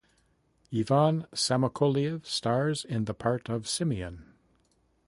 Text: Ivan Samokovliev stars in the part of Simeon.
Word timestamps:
Ivan 0.73 1.27
Samokovliev 1.31 2.25
stars 2.25 2.83
in 2.83 3.05
the 3.05 3.13
part 3.13 3.49
of 3.49 3.67
Simeon. 3.67 4.33